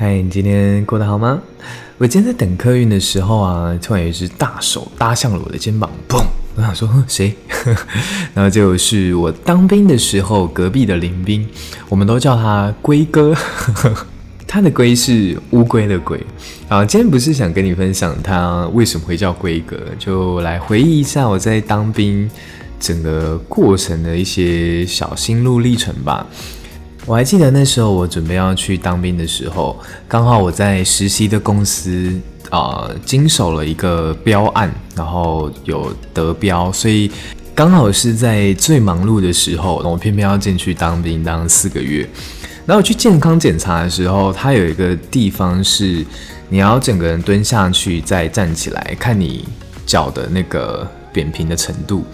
[0.00, 1.42] 嗨，你今天过得好吗？
[1.96, 6.22] 我今天在等客运的时候啊，突然有一只大手搭向了我的肩膀，砰！
[6.54, 7.34] 我想说谁？
[8.32, 11.44] 然后就是我当兵的时候隔壁的邻兵，
[11.88, 13.34] 我们都叫他龟哥。
[14.46, 16.24] 他的龟是乌龟的龟。
[16.68, 22.30] 啊，今天不是想跟你分享他为什么会叫龟哥，就来回忆一下我在当兵
[22.78, 26.24] 整个过程的一些小心路历程吧。
[27.08, 29.74] 我还记得那时候我准备要去当兵的时候，
[30.06, 32.12] 刚好我在实习的公司
[32.50, 37.10] 啊、经手了一个标案，然后有得标，所以
[37.54, 42.06] 刚好是在最忙碌的时候，我偏偏要进去当兵当四个月。
[42.66, 46.04] 然后我去健康检查的时候，它有一个地方是
[46.50, 49.46] 你要整个人蹲下去再站起来，看你
[49.86, 52.04] 脚的那个扁平的程度。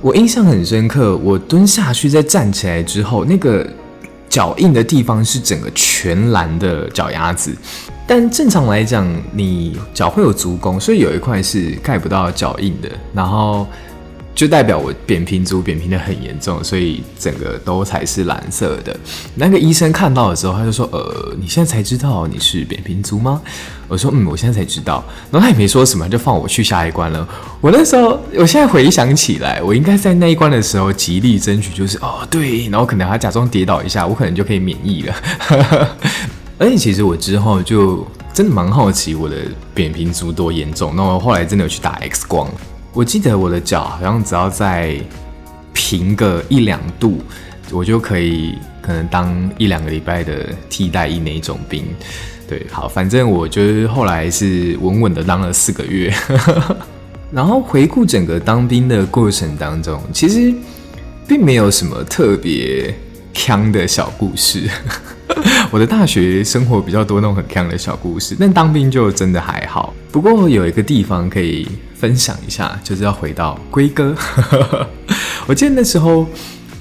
[0.00, 3.68] 我印象很深刻，我蹲下去再站起来之后，那个。
[4.36, 7.56] 脚印的地方是整个全蓝的脚丫子，
[8.06, 13.66] 但正常来讲，你脚会有足弓，所以有一块是盖不到脚印的，然后。
[14.36, 18.94] 就代表我扁平足，扁平的很严重，所以整个都才是蓝色的。
[19.34, 23.40] 那个医生看到的时候，他就说：“呃，你现在才知道你是扁平足吗？”
[23.88, 27.26] 我说：“嗯，我现在才知道。”然后他也没说什么，就放我去下一关了。
[27.62, 35.14] 我那时候，我现在回想起来，我应该在那一关的时候极力争取，就是哦对，然后可能还假装跌倒一下，我可能就可以免疫了。
[36.58, 39.36] 而且其实我之后就真的蛮好奇我的
[39.72, 42.50] 扁平足多严重，那我后来真的有去打 X 光。
[42.96, 44.96] 我记得我的脚好像只要再
[45.74, 47.20] 平个一两度，
[47.70, 51.84] 我就可以可能当一两个礼拜的替代役那一种兵。
[52.48, 56.10] 对，好，反正我就是后来是稳稳的当了四个月。
[57.30, 60.54] 然后回顾整个当兵的过程当中，其实
[61.28, 62.94] 并没有什么特别
[63.36, 64.68] 锵的小故事。
[65.70, 69.92] 我的大学生活比较多那种很锵的小故事，但当兵就真的还好。
[70.10, 71.68] 不过有一个地方可以。
[71.98, 74.14] 分享一下，就是要回到龟哥。
[75.48, 76.26] 我记得那时候，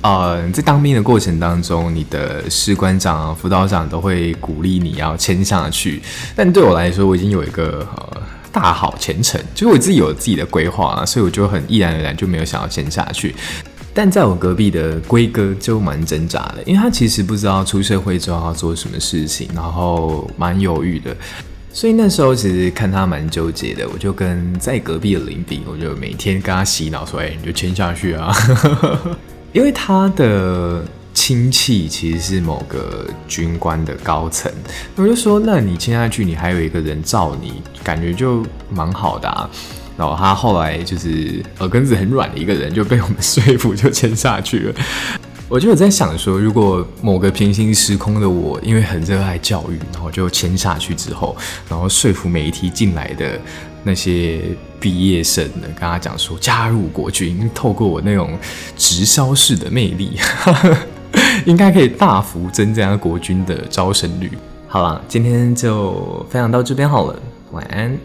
[0.02, 6.02] 呃，在当兵的过程当中，你的士官长啊、辅导长都会鼓励你要签下去。
[6.36, 7.88] 但对我来说，我已经有一个
[8.52, 13.34] 大好前程，就是我自己有自己的规划，所以我就很毅然而然就没有想要签下去。
[13.96, 21.16] 但在我隔壁的龟哥就蛮挣扎的，因为他其实不知道出社会之后要做什么事情，然后蛮犹豫的。
[21.72, 28.34] 所以那时候其实看他蛮纠结的，我就跟在隔壁的林炳，我就每天跟他洗脑说：“哎，你就签下去啊！”
[29.54, 30.84] 因为他的
[31.16, 34.52] 亲戚其实是某个军官的高层，
[34.96, 39.50] 我就说：“那你签下去，你还有一个人罩你，感觉就蛮好的啊。”
[39.98, 44.76] 然后他后来就是耳根子很软的一个人，就被我们说服，就签下去了。
[45.48, 51.36] 我就有在想说，如果某个平行时空的我，因为很热爱教育，然后就签下去之后，
[51.70, 53.40] 然后说服每一梯进来的
[53.84, 54.42] 那些
[54.82, 58.38] 毕业生呢，跟他讲说加入国军，透过我那种
[58.76, 60.18] 直销式的魅力，
[61.46, 64.30] 应该可以大幅增加国军的招生率。
[64.68, 67.18] 好了，今天就分享到这边好了，
[67.52, 67.98] 晚安。